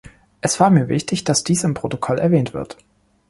[0.41, 2.75] Es war mir wichtig, dass dies im Protokoll erwähnt wird.